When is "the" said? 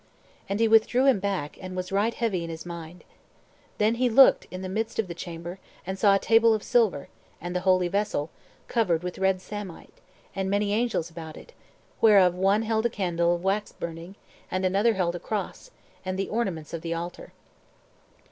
4.63-4.67, 5.07-5.13, 7.55-7.59, 16.17-16.29, 16.81-16.95